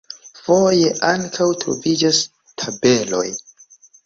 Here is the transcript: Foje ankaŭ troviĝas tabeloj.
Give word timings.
Foje 0.45 0.87
ankaŭ 1.09 1.47
troviĝas 1.65 2.23
tabeloj. 2.63 3.29